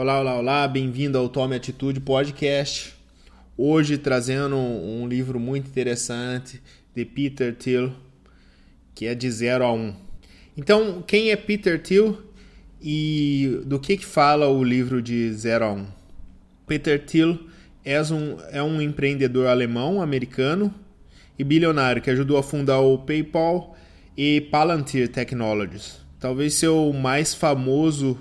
Olá, 0.00 0.20
olá, 0.20 0.38
olá, 0.38 0.68
bem-vindo 0.68 1.18
ao 1.18 1.28
Tome 1.28 1.56
Atitude 1.56 1.98
Podcast. 1.98 2.94
Hoje 3.56 3.98
trazendo 3.98 4.54
um 4.54 5.08
livro 5.08 5.40
muito 5.40 5.66
interessante 5.66 6.62
de 6.94 7.04
Peter 7.04 7.52
Thiel, 7.52 7.90
que 8.94 9.06
é 9.06 9.14
de 9.16 9.28
0 9.28 9.64
a 9.64 9.72
1. 9.72 9.76
Um. 9.76 9.94
Então, 10.56 11.02
quem 11.04 11.32
é 11.32 11.36
Peter 11.36 11.82
Thiel 11.82 12.16
e 12.80 13.60
do 13.66 13.80
que, 13.80 13.96
que 13.96 14.06
fala 14.06 14.46
o 14.46 14.62
livro 14.62 15.02
de 15.02 15.32
0 15.32 15.64
a 15.64 15.72
1? 15.72 15.76
Um? 15.76 15.86
Peter 16.64 17.04
Thiel 17.04 17.36
é 17.84 18.00
um, 18.00 18.36
é 18.52 18.62
um 18.62 18.80
empreendedor 18.80 19.48
alemão, 19.48 20.00
americano 20.00 20.72
e 21.36 21.42
bilionário 21.42 22.00
que 22.00 22.10
ajudou 22.10 22.38
a 22.38 22.42
fundar 22.44 22.78
o 22.78 22.98
PayPal 22.98 23.76
e 24.16 24.42
Palantir 24.42 25.08
Technologies. 25.08 25.98
Talvez 26.20 26.54
seu 26.54 26.92
mais 26.92 27.34
famoso 27.34 28.16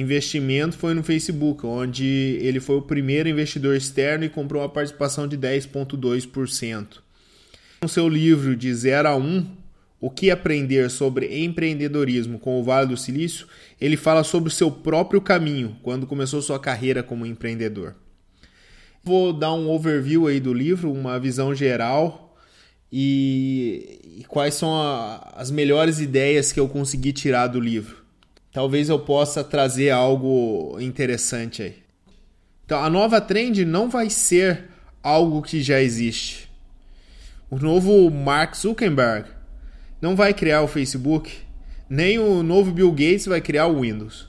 investimento 0.00 0.76
foi 0.76 0.94
no 0.94 1.02
Facebook, 1.02 1.66
onde 1.66 2.38
ele 2.40 2.60
foi 2.60 2.76
o 2.76 2.82
primeiro 2.82 3.28
investidor 3.28 3.76
externo 3.76 4.24
e 4.24 4.28
comprou 4.28 4.62
uma 4.62 4.68
participação 4.68 5.26
de 5.26 5.36
10,2%. 5.36 6.86
No 7.82 7.88
seu 7.88 8.08
livro 8.08 8.56
de 8.56 8.72
0 8.74 9.08
a 9.08 9.16
1, 9.16 9.58
O 10.00 10.10
que 10.10 10.30
aprender 10.30 10.88
sobre 10.90 11.42
empreendedorismo 11.44 12.38
com 12.38 12.60
o 12.60 12.62
Vale 12.62 12.86
do 12.86 12.96
Silício, 12.96 13.48
ele 13.80 13.96
fala 13.96 14.22
sobre 14.22 14.48
o 14.48 14.52
seu 14.52 14.70
próprio 14.70 15.20
caminho 15.20 15.76
quando 15.82 16.06
começou 16.06 16.40
sua 16.40 16.60
carreira 16.60 17.02
como 17.02 17.26
empreendedor. 17.26 17.96
Vou 19.02 19.32
dar 19.32 19.52
um 19.54 19.68
overview 19.68 20.28
aí 20.28 20.38
do 20.38 20.54
livro, 20.54 20.92
uma 20.92 21.18
visão 21.18 21.52
geral 21.52 22.38
e, 22.92 24.24
quais 24.28 24.54
são 24.54 24.72
a, 24.80 25.34
as 25.34 25.50
melhores 25.50 25.98
ideias 25.98 26.52
que 26.52 26.60
eu 26.60 26.68
consegui 26.68 27.12
tirar 27.12 27.48
do 27.48 27.58
livro 27.58 28.07
talvez 28.52 28.88
eu 28.88 28.98
possa 28.98 29.44
trazer 29.44 29.90
algo 29.90 30.78
interessante 30.80 31.62
aí. 31.62 31.76
Então, 32.64 32.82
a 32.82 32.90
nova 32.90 33.20
trend 33.20 33.64
não 33.64 33.88
vai 33.88 34.10
ser 34.10 34.64
algo 35.02 35.42
que 35.42 35.62
já 35.62 35.80
existe. 35.80 36.50
O 37.50 37.58
novo 37.58 38.10
Mark 38.10 38.54
Zuckerberg 38.54 39.30
não 40.02 40.14
vai 40.14 40.34
criar 40.34 40.62
o 40.62 40.68
Facebook, 40.68 41.32
nem 41.88 42.18
o 42.18 42.42
novo 42.42 42.70
Bill 42.70 42.90
Gates 42.90 43.26
vai 43.26 43.40
criar 43.40 43.66
o 43.66 43.80
Windows. 43.80 44.28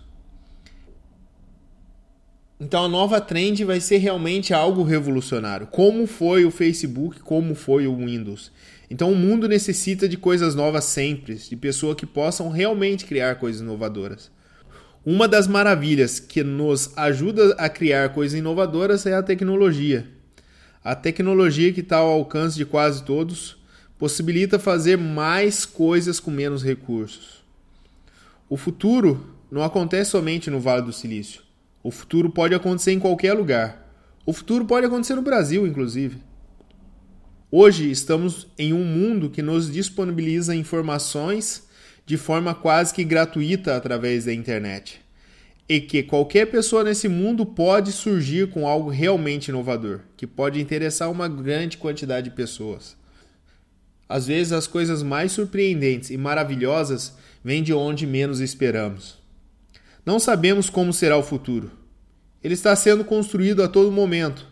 Então 2.61 2.83
a 2.83 2.89
nova 2.89 3.21
trend 3.21 3.63
vai 3.63 3.79
ser 3.79 3.99
realmente 3.99 4.53
algo 4.53 4.83
revolucionário, 4.83 5.65
como 5.67 6.05
foi 6.05 6.43
o 6.43 6.51
Facebook, 6.51 7.21
como 7.21 7.55
foi 7.55 7.87
o 7.87 7.95
Windows. 7.95 8.51
Então 8.91 9.09
o 9.13 9.15
mundo 9.15 9.47
necessita 9.47 10.09
de 10.09 10.17
coisas 10.17 10.55
novas 10.55 10.83
sempre, 10.83 11.35
de 11.35 11.55
pessoas 11.55 11.95
que 11.95 12.05
possam 12.05 12.49
realmente 12.49 13.05
criar 13.05 13.35
coisas 13.35 13.61
inovadoras. 13.61 14.29
Uma 15.05 15.25
das 15.25 15.47
maravilhas 15.47 16.19
que 16.19 16.43
nos 16.43 16.91
ajuda 16.97 17.53
a 17.53 17.69
criar 17.69 18.09
coisas 18.09 18.37
inovadoras 18.37 19.05
é 19.05 19.13
a 19.13 19.23
tecnologia. 19.23 20.05
A 20.83 20.93
tecnologia 20.95 21.71
que 21.71 21.79
está 21.79 21.99
ao 21.99 22.09
alcance 22.09 22.57
de 22.57 22.65
quase 22.65 23.03
todos 23.03 23.57
possibilita 23.97 24.59
fazer 24.59 24.97
mais 24.97 25.65
coisas 25.65 26.19
com 26.19 26.29
menos 26.29 26.61
recursos. 26.61 27.41
O 28.49 28.57
futuro 28.57 29.33
não 29.49 29.63
acontece 29.63 30.11
somente 30.11 30.49
no 30.49 30.59
Vale 30.59 30.81
do 30.81 30.91
Silício. 30.91 31.48
O 31.81 31.91
futuro 31.91 32.29
pode 32.29 32.53
acontecer 32.53 32.91
em 32.91 32.99
qualquer 32.99 33.33
lugar. 33.33 33.89
O 34.25 34.33
futuro 34.33 34.65
pode 34.65 34.85
acontecer 34.85 35.15
no 35.15 35.21
Brasil, 35.21 35.65
inclusive. 35.65 36.17
Hoje 37.51 37.89
estamos 37.89 38.47
em 38.57 38.73
um 38.73 38.83
mundo 38.83 39.29
que 39.29 39.41
nos 39.41 39.71
disponibiliza 39.71 40.55
informações 40.55 41.67
de 42.05 42.17
forma 42.17 42.53
quase 42.53 42.93
que 42.93 43.03
gratuita 43.03 43.75
através 43.75 44.25
da 44.25 44.33
internet. 44.33 44.99
E 45.67 45.79
que 45.79 46.03
qualquer 46.03 46.47
pessoa 46.47 46.83
nesse 46.83 47.07
mundo 47.07 47.45
pode 47.45 47.91
surgir 47.91 48.49
com 48.49 48.67
algo 48.67 48.89
realmente 48.89 49.49
inovador, 49.49 50.01
que 50.17 50.27
pode 50.27 50.59
interessar 50.59 51.09
uma 51.09 51.27
grande 51.27 51.77
quantidade 51.77 52.29
de 52.29 52.35
pessoas. 52.35 52.97
Às 54.07 54.25
vezes 54.25 54.51
as 54.51 54.65
coisas 54.65 55.03
mais 55.03 55.31
surpreendentes 55.31 56.09
e 56.09 56.17
maravilhosas 56.17 57.13
vêm 57.43 57.61
de 57.61 57.71
onde 57.73 58.07
menos 58.07 58.39
esperamos. 58.39 59.18
Não 60.05 60.19
sabemos 60.19 60.69
como 60.69 60.93
será 60.93 61.17
o 61.17 61.23
futuro. 61.23 61.71
Ele 62.43 62.53
está 62.53 62.75
sendo 62.75 63.03
construído 63.03 63.63
a 63.63 63.67
todo 63.67 63.91
momento 63.91 64.47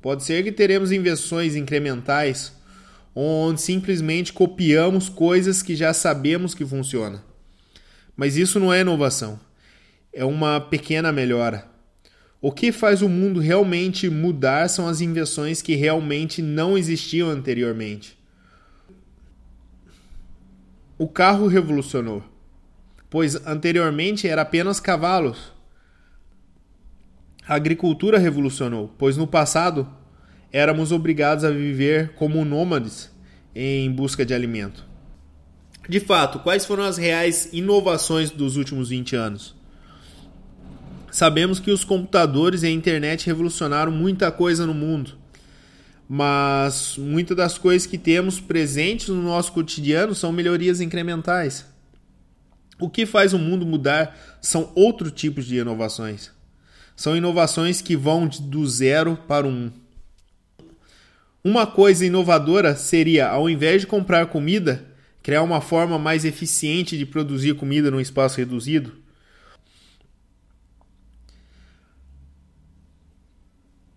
Pode 0.00 0.22
ser 0.22 0.44
que 0.44 0.52
teremos 0.52 0.92
invenções 0.92 1.56
incrementais 1.56 2.52
onde 3.14 3.60
simplesmente 3.60 4.32
copiamos 4.32 5.08
coisas 5.08 5.60
que 5.60 5.74
já 5.74 5.92
sabemos 5.92 6.54
que 6.54 6.64
funcionam. 6.64 7.20
Mas 8.16 8.36
isso 8.36 8.60
não 8.60 8.72
é 8.72 8.80
inovação. 8.80 9.40
É 10.12 10.24
uma 10.24 10.60
pequena 10.60 11.10
melhora. 11.10 11.66
O 12.40 12.52
que 12.52 12.70
faz 12.70 13.02
o 13.02 13.08
mundo 13.08 13.40
realmente 13.40 14.08
mudar 14.08 14.68
são 14.68 14.86
as 14.86 15.00
invenções 15.00 15.60
que 15.60 15.74
realmente 15.74 16.40
não 16.40 16.78
existiam 16.78 17.28
anteriormente. 17.28 18.16
O 20.96 21.08
carro 21.08 21.48
revolucionou, 21.48 22.22
pois 23.10 23.34
anteriormente 23.46 24.28
era 24.28 24.42
apenas 24.42 24.80
cavalos 24.80 25.52
a 27.48 27.54
agricultura 27.54 28.18
revolucionou, 28.18 28.94
pois 28.98 29.16
no 29.16 29.26
passado 29.26 29.88
éramos 30.52 30.92
obrigados 30.92 31.44
a 31.44 31.50
viver 31.50 32.10
como 32.10 32.44
nômades 32.44 33.10
em 33.54 33.90
busca 33.90 34.26
de 34.26 34.34
alimento. 34.34 34.84
De 35.88 35.98
fato, 35.98 36.40
quais 36.40 36.66
foram 36.66 36.84
as 36.84 36.98
reais 36.98 37.48
inovações 37.50 38.30
dos 38.30 38.56
últimos 38.56 38.90
20 38.90 39.16
anos? 39.16 39.56
Sabemos 41.10 41.58
que 41.58 41.70
os 41.70 41.84
computadores 41.84 42.62
e 42.62 42.66
a 42.66 42.70
internet 42.70 43.26
revolucionaram 43.26 43.90
muita 43.90 44.30
coisa 44.30 44.66
no 44.66 44.74
mundo, 44.74 45.16
mas 46.06 46.98
muitas 46.98 47.34
das 47.34 47.56
coisas 47.56 47.86
que 47.86 47.96
temos 47.96 48.38
presentes 48.38 49.08
no 49.08 49.22
nosso 49.22 49.52
cotidiano 49.52 50.14
são 50.14 50.30
melhorias 50.32 50.82
incrementais. 50.82 51.64
O 52.80 52.88
que 52.88 53.04
faz 53.04 53.32
o 53.32 53.38
mundo 53.38 53.66
mudar 53.66 54.16
são 54.40 54.70
outros 54.74 55.12
tipos 55.12 55.44
de 55.46 55.56
inovações. 55.56 56.30
São 56.94 57.16
inovações 57.16 57.80
que 57.80 57.96
vão 57.96 58.28
do 58.28 58.66
zero 58.66 59.16
para 59.26 59.46
o 59.46 59.50
um. 59.50 59.70
Uma 61.42 61.66
coisa 61.66 62.04
inovadora 62.04 62.76
seria, 62.76 63.28
ao 63.28 63.48
invés 63.48 63.80
de 63.80 63.86
comprar 63.86 64.26
comida, 64.26 64.84
criar 65.22 65.42
uma 65.42 65.60
forma 65.60 65.98
mais 65.98 66.24
eficiente 66.24 66.98
de 66.98 67.06
produzir 67.06 67.54
comida 67.54 67.90
num 67.90 68.00
espaço 68.00 68.38
reduzido. 68.38 68.92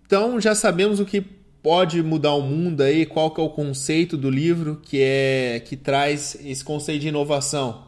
Então 0.06 0.40
já 0.42 0.54
sabemos 0.54 1.00
o 1.00 1.06
que 1.06 1.22
pode 1.22 2.02
mudar 2.04 2.34
o 2.34 2.42
mundo 2.42 2.82
aí, 2.82 3.06
qual 3.06 3.32
que 3.32 3.40
é 3.40 3.44
o 3.44 3.50
conceito 3.50 4.18
do 4.18 4.30
livro 4.30 4.82
que 4.84 5.02
é 5.02 5.62
que 5.66 5.78
traz 5.78 6.36
esse 6.44 6.64
conceito 6.64 7.02
de 7.02 7.08
inovação, 7.08 7.88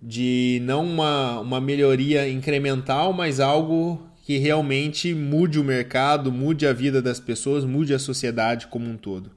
de 0.00 0.60
não 0.62 0.84
uma, 0.84 1.40
uma 1.40 1.60
melhoria 1.60 2.28
incremental, 2.28 3.12
mas 3.12 3.40
algo 3.40 4.06
que 4.22 4.38
realmente 4.38 5.14
mude 5.14 5.58
o 5.58 5.64
mercado, 5.64 6.30
mude 6.30 6.66
a 6.66 6.72
vida 6.72 7.00
das 7.00 7.18
pessoas, 7.18 7.64
mude 7.64 7.94
a 7.94 7.98
sociedade 7.98 8.66
como 8.66 8.88
um 8.88 8.96
todo. 8.96 9.30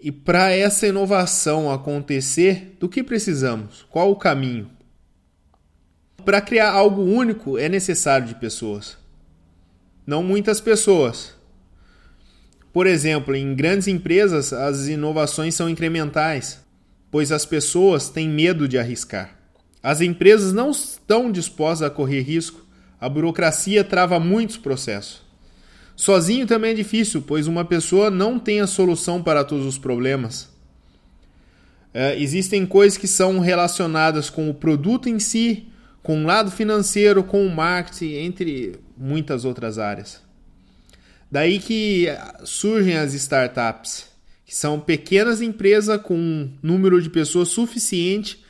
E 0.00 0.10
para 0.10 0.50
essa 0.50 0.86
inovação 0.86 1.70
acontecer, 1.70 2.76
do 2.80 2.88
que 2.88 3.02
precisamos? 3.02 3.86
Qual 3.90 4.10
o 4.10 4.16
caminho? 4.16 4.70
Para 6.24 6.40
criar 6.40 6.70
algo 6.70 7.02
único 7.02 7.58
é 7.58 7.68
necessário 7.68 8.26
de 8.26 8.34
pessoas. 8.36 8.96
Não 10.06 10.22
muitas 10.22 10.60
pessoas. 10.60 11.34
Por 12.72 12.86
exemplo, 12.86 13.34
em 13.34 13.54
grandes 13.54 13.86
empresas, 13.86 14.52
as 14.52 14.88
inovações 14.88 15.54
são 15.54 15.68
incrementais, 15.68 16.61
pois 17.12 17.30
as 17.30 17.46
pessoas 17.46 18.08
têm 18.08 18.28
medo 18.28 18.66
de 18.66 18.76
arriscar. 18.76 19.38
As 19.80 20.00
empresas 20.00 20.52
não 20.52 20.72
estão 20.72 21.30
dispostas 21.30 21.86
a 21.86 21.90
correr 21.90 22.22
risco 22.22 22.62
a 23.02 23.08
burocracia 23.08 23.82
trava 23.82 24.20
muitos 24.20 24.56
processos. 24.56 25.22
Sozinho 25.96 26.46
também 26.46 26.70
é 26.70 26.74
difícil, 26.74 27.20
pois 27.20 27.48
uma 27.48 27.64
pessoa 27.64 28.12
não 28.12 28.38
tem 28.38 28.60
a 28.60 28.66
solução 28.68 29.20
para 29.20 29.42
todos 29.42 29.66
os 29.66 29.76
problemas. 29.76 30.48
É, 31.92 32.16
existem 32.16 32.64
coisas 32.64 32.96
que 32.96 33.08
são 33.08 33.40
relacionadas 33.40 34.30
com 34.30 34.48
o 34.48 34.54
produto 34.54 35.08
em 35.08 35.18
si, 35.18 35.66
com 36.00 36.22
o 36.22 36.26
lado 36.26 36.52
financeiro, 36.52 37.24
com 37.24 37.44
o 37.44 37.50
marketing, 37.50 38.14
entre 38.14 38.78
muitas 38.96 39.44
outras 39.44 39.80
áreas. 39.80 40.22
Daí 41.28 41.58
que 41.58 42.06
surgem 42.44 42.96
as 42.96 43.14
startups, 43.14 44.06
que 44.44 44.54
são 44.54 44.78
pequenas 44.80 45.40
empresas 45.40 46.00
com 46.02 46.16
um 46.16 46.58
número 46.62 47.00
de 47.00 47.08
pessoas 47.10 47.48
suficiente 47.48 48.44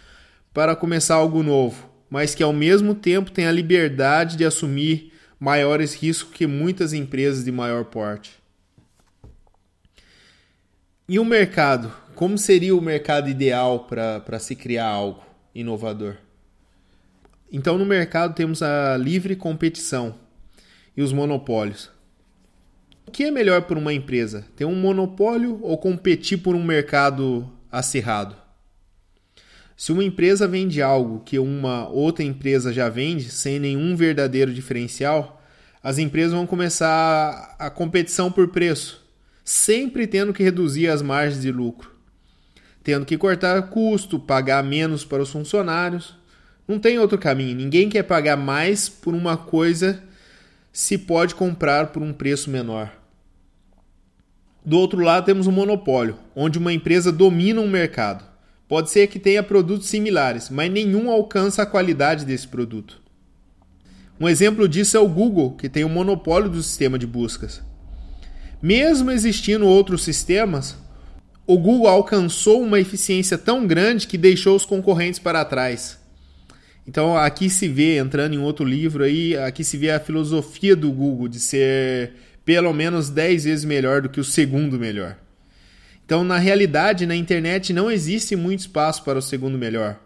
para 0.53 0.77
começar 0.77 1.15
algo 1.15 1.43
novo 1.43 1.93
mas 2.13 2.35
que 2.35 2.43
ao 2.43 2.53
mesmo 2.53 2.95
tempo 2.95 3.31
tem 3.31 3.47
a 3.47 3.51
liberdade 3.51 4.37
de 4.37 4.45
assumir 4.45 5.15
maiores 5.41 5.95
riscos 5.95 6.37
que 6.37 6.47
muitas 6.47 6.93
empresas 6.93 7.43
de 7.43 7.51
maior 7.51 7.87
porte. 7.87 8.33
E 11.09 11.19
o 11.19 11.25
mercado? 11.25 11.91
Como 12.15 12.37
seria 12.37 12.77
o 12.77 12.83
mercado 12.83 13.31
ideal 13.31 13.87
para 13.87 14.39
se 14.39 14.55
criar 14.55 14.89
algo 14.89 15.25
inovador? 15.55 16.17
Então, 17.51 17.79
no 17.79 17.87
mercado 17.87 18.35
temos 18.35 18.63
a 18.63 18.95
livre 18.99 19.35
competição 19.35 20.15
e 20.95 21.01
os 21.01 21.15
monopólios. 21.15 21.91
Que 23.13 23.25
é 23.25 23.31
melhor 23.31 23.63
para 23.63 23.79
uma 23.79 23.93
empresa? 23.93 24.47
Ter 24.57 24.65
um 24.65 24.75
monopólio 24.75 25.59
ou 25.61 25.77
competir 25.77 26.39
por 26.39 26.55
um 26.55 26.65
mercado 26.65 27.47
acirrado? 27.71 28.35
Se 29.77 29.93
uma 29.93 30.03
empresa 30.03 30.49
vende 30.49 30.81
algo 30.81 31.21
que 31.21 31.39
uma 31.39 31.87
outra 31.91 32.25
empresa 32.25 32.73
já 32.73 32.89
vende 32.89 33.31
sem 33.31 33.59
nenhum 33.59 33.95
verdadeiro 33.95 34.51
diferencial, 34.51 35.43
as 35.83 35.99
empresas 35.99 36.33
vão 36.33 36.47
começar 36.47 37.55
a 37.59 37.69
competição 37.69 38.33
por 38.33 38.49
preço, 38.49 39.05
sempre 39.45 40.07
tendo 40.07 40.33
que 40.33 40.43
reduzir 40.43 40.89
as 40.89 41.03
margens 41.03 41.43
de 41.43 41.53
lucro, 41.53 41.91
tendo 42.83 43.05
que 43.05 43.19
cortar 43.19 43.61
custo, 43.69 44.19
pagar 44.19 44.65
menos 44.65 45.05
para 45.05 45.23
os 45.23 45.31
funcionários. 45.31 46.17
Não 46.67 46.79
tem 46.79 46.99
outro 46.99 47.19
caminho. 47.19 47.57
Ninguém 47.57 47.91
quer 47.91 48.05
pagar 48.05 48.39
mais 48.39 48.89
por 48.89 49.13
uma 49.13 49.37
coisa 49.37 50.03
se 50.73 50.97
pode 50.97 51.35
comprar 51.35 51.89
por 51.89 52.03
um 52.03 52.15
preço 52.15 52.49
menor. 52.49 53.02
Do 54.65 54.79
outro 54.79 55.01
lado, 55.01 55.27
temos 55.27 55.47
um 55.47 55.53
monopólio, 55.53 56.17
onde 56.37 56.59
uma 56.59 56.73
empresa 56.73 57.11
domina 57.11 57.61
um 57.61 57.69
mercado. 57.69 58.25
Pode 58.69 58.91
ser 58.91 59.09
que 59.09 59.19
tenha 59.19 59.43
produtos 59.43 59.89
similares, 59.89 60.49
mas 60.49 60.71
nenhum 60.71 61.11
alcança 61.11 61.63
a 61.63 61.67
qualidade 61.67 62.25
desse 62.25 62.47
produto. 62.47 63.03
Um 64.21 64.29
exemplo 64.29 64.69
disso 64.69 64.97
é 64.97 65.01
o 65.01 65.09
Google, 65.09 65.57
que 65.57 65.69
tem 65.69 65.83
o 65.85 65.89
monopólio 65.89 66.49
do 66.49 66.63
sistema 66.63 66.99
de 66.99 67.07
buscas. 67.07 67.61
Mesmo 68.63 69.11
existindo 69.11 69.67
outros 69.67 70.05
sistemas, 70.05 70.77
o 71.45 71.59
Google 71.59 71.89
alcançou 71.89 72.63
uma 72.63 72.79
eficiência 72.79 73.37
tão 73.37 73.67
grande 73.67 74.07
que 74.07 74.17
deixou 74.17 74.55
os 74.55 74.65
concorrentes 74.65 75.19
para 75.19 75.45
trás. 75.45 75.99
Então 76.87 77.17
aqui 77.17 77.51
se 77.51 77.67
vê, 77.67 77.99
entrando 77.99 78.35
em 78.35 78.39
outro 78.39 78.65
livro 78.65 79.03
aí, 79.03 79.37
aqui 79.37 79.65
se 79.65 79.77
vê 79.77 79.91
a 79.91 80.01
filosofia 80.01 80.77
do 80.77 80.91
Google 80.93 81.29
de 81.29 81.41
ser 81.41 82.13
pelo 82.45 82.73
menos 82.73 83.11
10 83.11 83.45
vezes 83.45 83.65
melhor 83.65 84.03
do 84.03 84.09
que 84.09 84.21
o 84.21 84.25
segundo 84.25 84.79
melhor. 84.79 85.17
Então, 86.05 86.25
na 86.25 86.39
realidade, 86.39 87.07
na 87.07 87.15
internet 87.15 87.73
não 87.73 87.91
existe 87.91 88.35
muito 88.37 88.61
espaço 88.61 89.05
para 89.05 89.19
o 89.19 89.23
segundo 89.23 89.57
melhor. 89.57 89.99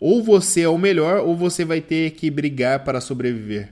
Ou 0.00 0.22
você 0.22 0.62
é 0.62 0.68
o 0.68 0.78
melhor, 0.78 1.18
ou 1.20 1.36
você 1.36 1.64
vai 1.64 1.80
ter 1.80 2.12
que 2.12 2.30
brigar 2.30 2.84
para 2.84 3.00
sobreviver. 3.00 3.70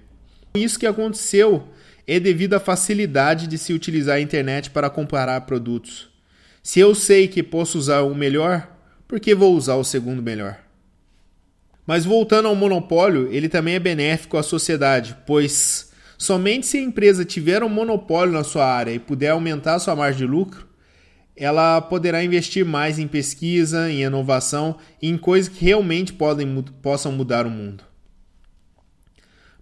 Isso 0.54 0.78
que 0.78 0.86
aconteceu 0.86 1.68
é 2.06 2.20
devido 2.20 2.54
à 2.54 2.60
facilidade 2.60 3.46
de 3.46 3.56
se 3.56 3.72
utilizar 3.72 4.16
a 4.16 4.20
internet 4.20 4.70
para 4.70 4.90
comparar 4.90 5.40
produtos. 5.42 6.10
Se 6.62 6.78
eu 6.78 6.94
sei 6.94 7.26
que 7.26 7.42
posso 7.42 7.78
usar 7.78 8.02
o 8.02 8.14
melhor, 8.14 8.68
por 9.08 9.18
que 9.18 9.34
vou 9.34 9.54
usar 9.54 9.74
o 9.76 9.84
segundo 9.84 10.22
melhor? 10.22 10.58
Mas 11.86 12.04
voltando 12.04 12.48
ao 12.48 12.54
monopólio, 12.54 13.28
ele 13.32 13.48
também 13.48 13.74
é 13.74 13.80
benéfico 13.80 14.36
à 14.36 14.42
sociedade, 14.42 15.16
pois 15.26 15.91
somente 16.22 16.66
se 16.66 16.78
a 16.78 16.80
empresa 16.80 17.24
tiver 17.24 17.64
um 17.64 17.68
monopólio 17.68 18.32
na 18.32 18.44
sua 18.44 18.64
área 18.64 18.92
e 18.92 18.98
puder 18.98 19.30
aumentar 19.30 19.80
sua 19.80 19.96
margem 19.96 20.18
de 20.18 20.32
lucro, 20.32 20.68
ela 21.36 21.80
poderá 21.80 22.22
investir 22.22 22.64
mais 22.64 22.98
em 22.98 23.08
pesquisa, 23.08 23.90
em 23.90 24.04
inovação 24.04 24.76
e 25.00 25.08
em 25.08 25.18
coisas 25.18 25.52
que 25.52 25.64
realmente 25.64 26.12
podem, 26.12 26.62
possam 26.80 27.10
mudar 27.10 27.44
o 27.44 27.50
mundo. 27.50 27.82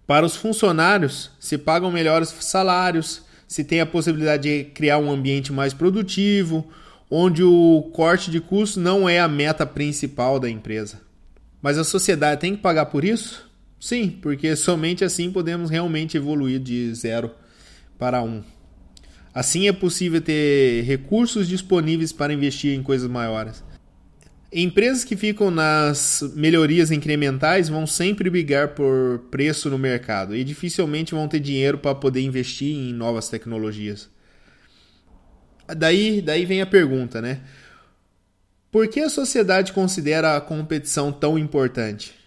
Para 0.05 0.25
os 0.25 0.35
funcionários, 0.35 1.31
se 1.39 1.57
pagam 1.57 1.91
melhores 1.91 2.29
salários, 2.29 3.23
se 3.47 3.63
tem 3.63 3.81
a 3.81 3.85
possibilidade 3.85 4.43
de 4.43 4.65
criar 4.65 4.99
um 4.99 5.09
ambiente 5.09 5.51
mais 5.51 5.73
produtivo, 5.73 6.69
onde 7.09 7.43
o 7.43 7.89
corte 7.91 8.29
de 8.29 8.39
custos 8.39 8.77
não 8.77 9.09
é 9.09 9.19
a 9.19 9.27
meta 9.27 9.65
principal 9.65 10.39
da 10.39 10.49
empresa. 10.49 11.01
Mas 11.59 11.79
a 11.79 11.83
sociedade 11.83 12.39
tem 12.39 12.55
que 12.55 12.61
pagar 12.61 12.85
por 12.85 13.03
isso? 13.03 13.50
Sim, 13.81 14.11
porque 14.21 14.55
somente 14.55 15.03
assim 15.03 15.31
podemos 15.31 15.71
realmente 15.71 16.15
evoluir 16.15 16.59
de 16.59 16.93
zero 16.93 17.31
para 17.97 18.21
um. 18.21 18.43
Assim 19.33 19.67
é 19.67 19.73
possível 19.73 20.21
ter 20.21 20.83
recursos 20.83 21.47
disponíveis 21.47 22.13
para 22.13 22.31
investir 22.31 22.77
em 22.77 22.83
coisas 22.83 23.09
maiores. 23.09 23.63
Empresas 24.53 25.03
que 25.03 25.15
ficam 25.15 25.49
nas 25.49 26.21
melhorias 26.35 26.91
incrementais 26.91 27.69
vão 27.69 27.87
sempre 27.87 28.29
brigar 28.29 28.75
por 28.75 29.25
preço 29.31 29.67
no 29.67 29.79
mercado 29.79 30.35
e 30.35 30.43
dificilmente 30.43 31.15
vão 31.15 31.27
ter 31.27 31.39
dinheiro 31.39 31.79
para 31.79 31.95
poder 31.95 32.21
investir 32.21 32.75
em 32.75 32.93
novas 32.93 33.29
tecnologias. 33.29 34.09
Daí, 35.75 36.21
daí 36.21 36.45
vem 36.45 36.61
a 36.61 36.67
pergunta, 36.67 37.19
né? 37.19 37.41
Por 38.69 38.87
que 38.87 38.99
a 38.99 39.09
sociedade 39.09 39.73
considera 39.73 40.37
a 40.37 40.41
competição 40.41 41.11
tão 41.11 41.39
importante? 41.39 42.20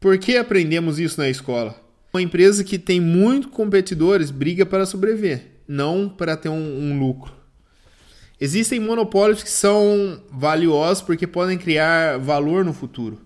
Por 0.00 0.16
que 0.16 0.38
aprendemos 0.38 0.98
isso 0.98 1.20
na 1.20 1.28
escola? 1.28 1.78
Uma 2.10 2.22
empresa 2.22 2.64
que 2.64 2.78
tem 2.78 2.98
muitos 2.98 3.50
competidores 3.50 4.30
briga 4.30 4.64
para 4.64 4.86
sobreviver, 4.86 5.42
não 5.68 6.08
para 6.08 6.38
ter 6.38 6.48
um, 6.48 6.54
um 6.54 6.98
lucro. 6.98 7.34
Existem 8.40 8.80
monopólios 8.80 9.42
que 9.42 9.50
são 9.50 10.18
valiosos 10.32 11.02
porque 11.02 11.26
podem 11.26 11.58
criar 11.58 12.18
valor 12.18 12.64
no 12.64 12.72
futuro. 12.72 13.20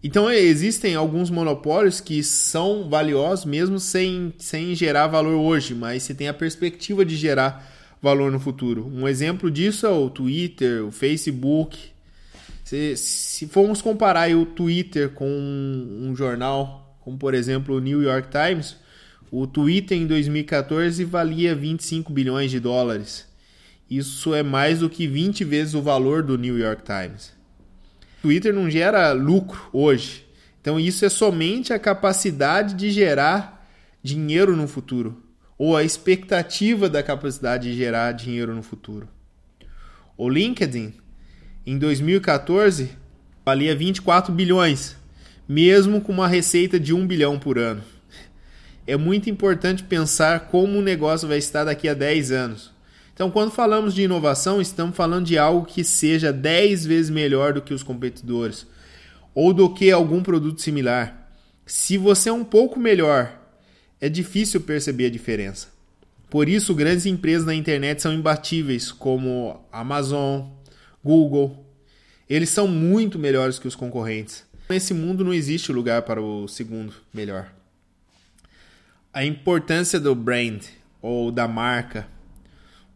Então 0.00 0.30
existem 0.30 0.94
alguns 0.94 1.28
monopólios 1.28 2.00
que 2.00 2.22
são 2.22 2.88
valiosos 2.88 3.44
mesmo 3.44 3.80
sem, 3.80 4.32
sem 4.38 4.76
gerar 4.76 5.08
valor 5.08 5.34
hoje, 5.34 5.74
mas 5.74 6.04
você 6.04 6.14
tem 6.14 6.28
a 6.28 6.32
perspectiva 6.32 7.04
de 7.04 7.16
gerar 7.16 7.68
valor 8.00 8.30
no 8.30 8.38
futuro. 8.38 8.86
Um 8.86 9.08
exemplo 9.08 9.50
disso 9.50 9.86
é 9.86 9.90
o 9.90 10.08
Twitter, 10.08 10.86
o 10.86 10.92
Facebook. 10.92 11.90
Se, 12.70 12.96
se 12.96 13.48
formos 13.48 13.82
comparar 13.82 14.30
o 14.30 14.46
Twitter 14.46 15.10
com 15.10 15.28
um, 15.28 16.08
um 16.08 16.14
jornal, 16.14 16.96
como 17.00 17.18
por 17.18 17.34
exemplo 17.34 17.74
o 17.74 17.80
New 17.80 18.00
York 18.00 18.28
Times, 18.30 18.76
o 19.28 19.44
Twitter 19.44 19.98
em 19.98 20.06
2014 20.06 21.04
valia 21.04 21.52
25 21.52 22.12
bilhões 22.12 22.48
de 22.48 22.60
dólares. 22.60 23.26
Isso 23.90 24.32
é 24.36 24.44
mais 24.44 24.78
do 24.78 24.88
que 24.88 25.08
20 25.08 25.42
vezes 25.42 25.74
o 25.74 25.82
valor 25.82 26.22
do 26.22 26.38
New 26.38 26.56
York 26.56 26.84
Times. 26.84 27.32
O 28.18 28.22
Twitter 28.22 28.54
não 28.54 28.70
gera 28.70 29.10
lucro 29.10 29.68
hoje. 29.72 30.24
Então 30.60 30.78
isso 30.78 31.04
é 31.04 31.08
somente 31.08 31.72
a 31.72 31.78
capacidade 31.78 32.74
de 32.74 32.92
gerar 32.92 33.68
dinheiro 34.00 34.54
no 34.54 34.68
futuro 34.68 35.20
ou 35.58 35.76
a 35.76 35.82
expectativa 35.82 36.88
da 36.88 37.02
capacidade 37.02 37.68
de 37.68 37.76
gerar 37.76 38.12
dinheiro 38.12 38.54
no 38.54 38.62
futuro. 38.62 39.08
O 40.16 40.28
LinkedIn, 40.28 40.94
em 41.66 41.78
2014, 41.78 42.90
valia 43.44 43.74
24 43.74 44.32
bilhões, 44.32 44.96
mesmo 45.48 46.00
com 46.00 46.12
uma 46.12 46.28
receita 46.28 46.80
de 46.80 46.94
1 46.94 47.06
bilhão 47.06 47.38
por 47.38 47.58
ano. 47.58 47.82
É 48.86 48.96
muito 48.96 49.28
importante 49.28 49.82
pensar 49.82 50.48
como 50.48 50.78
o 50.78 50.82
negócio 50.82 51.28
vai 51.28 51.38
estar 51.38 51.64
daqui 51.64 51.88
a 51.88 51.94
10 51.94 52.32
anos. 52.32 52.72
Então, 53.14 53.30
quando 53.30 53.50
falamos 53.50 53.94
de 53.94 54.02
inovação, 54.02 54.60
estamos 54.60 54.96
falando 54.96 55.26
de 55.26 55.36
algo 55.36 55.66
que 55.66 55.84
seja 55.84 56.32
10 56.32 56.86
vezes 56.86 57.10
melhor 57.10 57.52
do 57.52 57.62
que 57.62 57.74
os 57.74 57.82
competidores 57.82 58.66
ou 59.34 59.52
do 59.52 59.72
que 59.72 59.90
algum 59.90 60.22
produto 60.22 60.60
similar. 60.60 61.30
Se 61.66 61.98
você 61.98 62.30
é 62.30 62.32
um 62.32 62.44
pouco 62.44 62.80
melhor 62.80 63.40
é 64.00 64.08
difícil 64.08 64.62
perceber 64.62 65.06
a 65.06 65.10
diferença. 65.10 65.68
Por 66.30 66.48
isso, 66.48 66.74
grandes 66.74 67.06
empresas 67.06 67.44
na 67.44 67.54
internet 67.54 68.00
são 68.00 68.12
imbatíveis, 68.14 68.90
como 68.90 69.60
Amazon, 69.70 70.42
Google. 71.04 71.66
Eles 72.28 72.50
são 72.50 72.68
muito 72.68 73.18
melhores 73.18 73.58
que 73.58 73.68
os 73.68 73.74
concorrentes. 73.74 74.44
Nesse 74.68 74.94
mundo 74.94 75.24
não 75.24 75.34
existe 75.34 75.72
lugar 75.72 76.02
para 76.02 76.22
o 76.22 76.46
segundo 76.46 76.94
melhor. 77.12 77.52
A 79.12 79.24
importância 79.24 79.98
do 79.98 80.14
brand 80.14 80.64
ou 81.02 81.32
da 81.32 81.48
marca. 81.48 82.06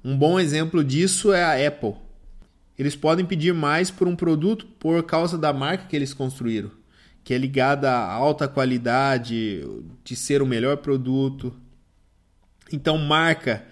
Um 0.05 0.17
bom 0.17 0.39
exemplo 0.39 0.85
disso 0.85 1.33
é 1.33 1.43
a 1.43 1.69
Apple. 1.69 1.95
Eles 2.79 2.95
podem 2.95 3.25
pedir 3.25 3.53
mais 3.53 3.91
por 3.91 4.07
um 4.07 4.15
produto 4.15 4.67
por 4.79 5.03
causa 5.03 5.37
da 5.37 5.53
marca 5.53 5.87
que 5.87 5.97
eles 5.97 6.15
construíram 6.15 6.71
que 7.25 7.33
é 7.33 7.39
ligada 7.39 7.91
à 7.91 8.13
alta 8.13 8.47
qualidade, 8.47 9.63
de 10.05 10.15
ser 10.15 10.43
o 10.43 10.47
melhor 10.47 10.77
produto. 10.77 11.57
Então, 12.71 12.99
marca, 12.99 13.65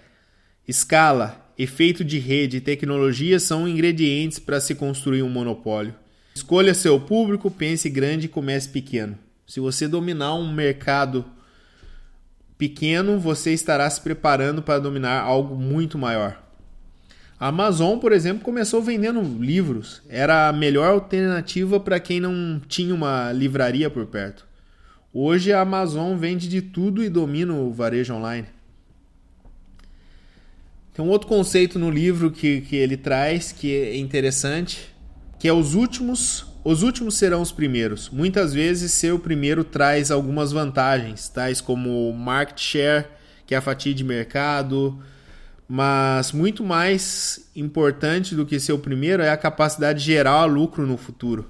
escala, 0.67 1.42
efeito 1.57 2.03
de 2.03 2.19
rede 2.19 2.57
e 2.57 2.61
tecnologia 2.61 3.39
são 3.39 3.67
ingredientes 3.67 4.39
para 4.39 4.59
se 4.59 4.75
construir 4.75 5.23
um 5.23 5.29
monopólio. 5.29 5.95
Escolha 6.35 6.73
seu 6.73 6.99
público, 6.99 7.51
pense 7.51 7.89
grande 7.89 8.25
e 8.25 8.29
comece 8.29 8.69
pequeno. 8.69 9.17
Se 9.45 9.59
você 9.59 9.87
dominar 9.87 10.33
um 10.35 10.51
mercado 10.51 11.25
pequeno, 12.57 13.19
você 13.19 13.51
estará 13.53 13.89
se 13.89 14.01
preparando 14.01 14.61
para 14.61 14.79
dominar 14.79 15.21
algo 15.21 15.55
muito 15.55 15.97
maior. 15.97 16.41
A 17.39 17.47
Amazon, 17.47 17.99
por 17.99 18.13
exemplo, 18.13 18.43
começou 18.43 18.81
vendendo 18.81 19.21
livros. 19.21 20.01
Era 20.07 20.47
a 20.47 20.53
melhor 20.53 20.89
alternativa 20.91 21.79
para 21.79 21.99
quem 21.99 22.19
não 22.19 22.61
tinha 22.67 22.95
uma 22.95 23.31
livraria 23.31 23.89
por 23.89 24.05
perto. 24.05 24.47
Hoje 25.13 25.51
a 25.51 25.61
Amazon 25.61 26.15
vende 26.15 26.47
de 26.47 26.61
tudo 26.61 27.03
e 27.03 27.09
domina 27.09 27.53
o 27.53 27.71
varejo 27.71 28.13
online. 28.13 28.47
Tem 30.93 31.03
um 31.03 31.09
outro 31.09 31.27
conceito 31.27 31.79
no 31.79 31.89
livro 31.89 32.29
que, 32.29 32.61
que 32.61 32.75
ele 32.75 32.95
traz 32.95 33.51
que 33.51 33.73
é 33.73 33.97
interessante, 33.97 34.93
que 35.39 35.47
é 35.47 35.53
os 35.53 35.73
últimos 35.73 36.45
os 36.63 36.81
últimos 36.81 37.15
serão 37.15 37.41
os 37.41 37.51
primeiros. 37.51 38.09
Muitas 38.09 38.53
vezes, 38.53 38.93
ser 38.93 39.13
o 39.13 39.19
primeiro 39.19 39.65
traz 39.65 40.09
algumas 40.09 40.53
vantagens, 40.53 41.27
tais 41.27 41.59
como 41.59 42.13
market 42.13 42.57
share, 42.57 43.05
que 43.45 43.53
é 43.53 43.57
a 43.57 43.61
fatia 43.61 43.93
de 43.93 44.01
mercado, 44.01 44.97
mas 45.67 46.31
muito 46.31 46.63
mais 46.63 47.49
importante 47.53 48.33
do 48.33 48.45
que 48.45 48.61
ser 48.61 48.71
o 48.71 48.79
primeiro 48.79 49.21
é 49.21 49.29
a 49.29 49.35
capacidade 49.35 49.99
de 49.99 50.05
gerar 50.05 50.45
lucro 50.45 50.87
no 50.87 50.95
futuro. 50.95 51.49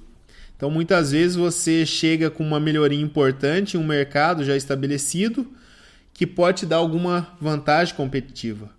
Então, 0.57 0.71
muitas 0.71 1.11
vezes 1.11 1.35
você 1.35 1.85
chega 1.85 2.31
com 2.31 2.43
uma 2.43 2.59
melhoria 2.59 2.99
importante 2.99 3.77
em 3.77 3.79
um 3.79 3.85
mercado 3.85 4.43
já 4.43 4.55
estabelecido 4.55 5.45
que 6.11 6.25
pode 6.25 6.61
te 6.61 6.65
dar 6.65 6.77
alguma 6.77 7.35
vantagem 7.39 7.93
competitiva. 7.93 8.69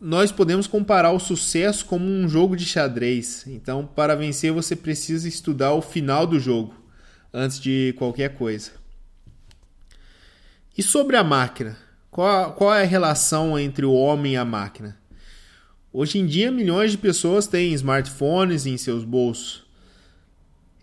Nós 0.00 0.30
podemos 0.30 0.68
comparar 0.68 1.10
o 1.10 1.18
sucesso 1.18 1.84
como 1.84 2.04
um 2.04 2.28
jogo 2.28 2.56
de 2.56 2.64
xadrez. 2.64 3.44
Então, 3.48 3.84
para 3.84 4.14
vencer, 4.14 4.52
você 4.52 4.76
precisa 4.76 5.26
estudar 5.26 5.72
o 5.72 5.82
final 5.82 6.26
do 6.26 6.38
jogo 6.38 6.74
antes 7.32 7.58
de 7.58 7.94
qualquer 7.98 8.34
coisa. 8.34 8.70
E 10.76 10.82
sobre 10.82 11.16
a 11.16 11.24
máquina? 11.24 11.76
Qual, 12.10 12.52
qual 12.52 12.74
é 12.74 12.82
a 12.82 12.86
relação 12.86 13.58
entre 13.58 13.84
o 13.84 13.92
homem 13.92 14.34
e 14.34 14.36
a 14.36 14.44
máquina? 14.44 14.96
Hoje 15.92 16.18
em 16.18 16.26
dia, 16.26 16.52
milhões 16.52 16.92
de 16.92 16.98
pessoas 16.98 17.48
têm 17.48 17.72
smartphones 17.72 18.66
em 18.66 18.76
seus 18.76 19.02
bolsos. 19.02 19.64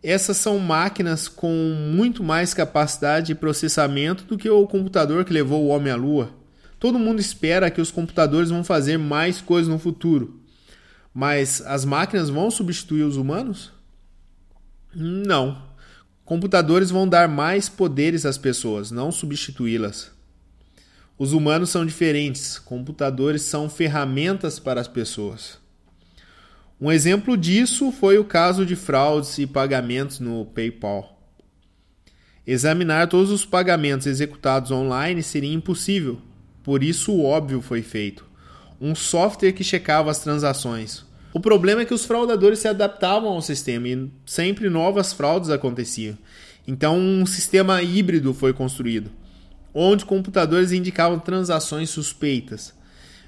Essas 0.03 0.35
são 0.37 0.59
máquinas 0.59 1.29
com 1.29 1.51
muito 1.93 2.21
mais 2.21 2.53
capacidade 2.53 3.27
de 3.27 3.35
processamento 3.35 4.25
do 4.25 4.37
que 4.37 4.49
o 4.49 4.67
computador 4.67 5.23
que 5.23 5.33
levou 5.33 5.63
o 5.63 5.67
homem 5.67 5.91
à 5.91 5.95
Lua. 5.95 6.31
Todo 6.85 6.99
mundo 6.99 7.19
espera 7.19 7.71
que 7.71 7.81
os 7.81 7.89
computadores 7.89 8.51
vão 8.51 8.63
fazer 8.63 8.99
mais 8.99 9.41
coisas 9.41 9.67
no 9.67 9.79
futuro. 9.79 10.39
Mas 11.11 11.59
as 11.65 11.83
máquinas 11.83 12.29
vão 12.29 12.51
substituir 12.51 13.01
os 13.01 13.17
humanos? 13.17 13.73
Não. 14.93 15.63
Computadores 16.23 16.91
vão 16.91 17.09
dar 17.09 17.27
mais 17.27 17.67
poderes 17.67 18.23
às 18.23 18.37
pessoas, 18.37 18.91
não 18.91 19.11
substituí-las. 19.11 20.11
Os 21.17 21.33
humanos 21.33 21.71
são 21.71 21.83
diferentes, 21.83 22.59
computadores 22.59 23.41
são 23.41 23.67
ferramentas 23.67 24.59
para 24.59 24.79
as 24.79 24.87
pessoas. 24.87 25.57
Um 26.79 26.91
exemplo 26.91 27.35
disso 27.35 27.91
foi 27.91 28.19
o 28.19 28.25
caso 28.25 28.63
de 28.63 28.75
fraudes 28.75 29.39
e 29.39 29.47
pagamentos 29.47 30.19
no 30.19 30.45
PayPal. 30.45 31.19
Examinar 32.45 33.07
todos 33.07 33.31
os 33.31 33.43
pagamentos 33.43 34.05
executados 34.05 34.69
online 34.69 35.23
seria 35.23 35.51
impossível, 35.51 36.21
por 36.65 36.83
isso 36.83 37.13
o 37.13 37.23
óbvio 37.23 37.61
foi 37.61 37.81
feito: 37.81 38.25
um 38.81 38.93
software 38.93 39.53
que 39.53 39.63
checava 39.63 40.11
as 40.11 40.19
transações. 40.19 41.05
O 41.33 41.39
problema 41.39 41.81
é 41.81 41.85
que 41.85 41.93
os 41.93 42.03
fraudadores 42.03 42.59
se 42.59 42.67
adaptavam 42.67 43.29
ao 43.29 43.41
sistema 43.41 43.87
e 43.87 44.09
sempre 44.25 44.69
novas 44.69 45.13
fraudes 45.13 45.49
aconteciam. 45.49 46.17
Então, 46.67 46.97
um 46.97 47.25
sistema 47.25 47.81
híbrido 47.81 48.33
foi 48.33 48.51
construído 48.51 49.11
onde 49.77 50.05
computadores 50.05 50.71
indicavam 50.71 51.19
transações 51.19 51.89
suspeitas. 51.89 52.73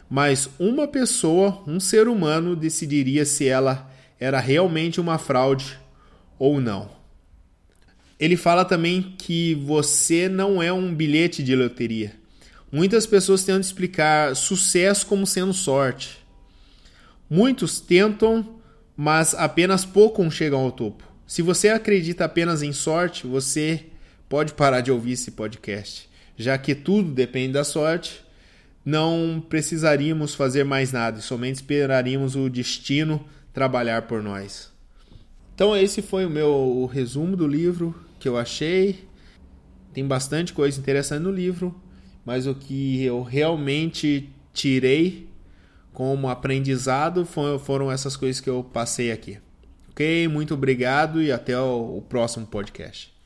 Mas 0.09 0.49
uma 0.57 0.87
pessoa, 0.87 1.61
um 1.67 1.77
ser 1.77 2.07
humano, 2.07 2.55
decidiria 2.55 3.25
se 3.25 3.45
ela 3.45 3.91
era 4.17 4.39
realmente 4.39 5.01
uma 5.01 5.17
fraude 5.17 5.77
ou 6.39 6.61
não. 6.61 6.89
Ele 8.17 8.37
fala 8.37 8.63
também 8.63 9.13
que 9.17 9.55
você 9.55 10.29
não 10.29 10.63
é 10.63 10.71
um 10.71 10.95
bilhete 10.95 11.43
de 11.43 11.53
loteria. 11.53 12.13
Muitas 12.71 13.05
pessoas 13.05 13.43
tentam 13.43 13.61
explicar 13.61 14.35
sucesso 14.35 15.05
como 15.05 15.25
sendo 15.25 15.53
sorte. 15.53 16.17
Muitos 17.29 17.79
tentam, 17.79 18.59
mas 18.95 19.33
apenas 19.33 19.85
poucos 19.85 20.33
chegam 20.33 20.59
ao 20.59 20.71
topo. 20.71 21.03
Se 21.25 21.41
você 21.41 21.69
acredita 21.69 22.25
apenas 22.25 22.61
em 22.61 22.73
sorte, 22.73 23.27
você 23.27 23.85
pode 24.27 24.53
parar 24.53 24.81
de 24.81 24.91
ouvir 24.91 25.13
esse 25.13 25.31
podcast 25.31 26.07
já 26.37 26.57
que 26.57 26.75
tudo 26.75 27.11
depende 27.11 27.53
da 27.53 27.63
sorte, 27.63 28.23
não 28.85 29.43
precisaríamos 29.49 30.35
fazer 30.35 30.63
mais 30.63 30.91
nada, 30.91 31.19
somente 31.19 31.55
esperaríamos 31.55 32.35
o 32.35 32.47
destino 32.47 33.25
trabalhar 33.51 34.03
por 34.03 34.21
nós. 34.21 34.71
Então 35.55 35.75
esse 35.75 36.01
foi 36.03 36.25
o 36.25 36.29
meu 36.29 36.85
resumo 36.85 37.35
do 37.35 37.47
livro 37.47 37.95
que 38.19 38.29
eu 38.29 38.37
achei. 38.37 39.07
Tem 39.91 40.05
bastante 40.05 40.53
coisa 40.53 40.79
interessante 40.79 41.23
no 41.23 41.31
livro, 41.31 41.75
mas 42.27 42.45
o 42.45 42.53
que 42.53 43.01
eu 43.01 43.23
realmente 43.23 44.29
tirei 44.53 45.29
como 45.93 46.27
aprendizado 46.27 47.25
foram 47.25 47.89
essas 47.89 48.17
coisas 48.17 48.41
que 48.41 48.49
eu 48.49 48.65
passei 48.65 49.13
aqui. 49.13 49.39
Ok? 49.91 50.27
Muito 50.27 50.53
obrigado 50.53 51.21
e 51.21 51.31
até 51.31 51.57
o 51.57 52.03
próximo 52.09 52.45
podcast. 52.45 53.16